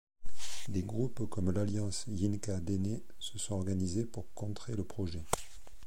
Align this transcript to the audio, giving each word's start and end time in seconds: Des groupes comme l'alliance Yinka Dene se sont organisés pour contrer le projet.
Des 0.67 0.81
groupes 0.81 1.29
comme 1.29 1.51
l'alliance 1.51 2.05
Yinka 2.07 2.59
Dene 2.59 3.01
se 3.19 3.37
sont 3.37 3.53
organisés 3.53 4.03
pour 4.03 4.33
contrer 4.33 4.73
le 4.75 4.83
projet. 4.83 5.23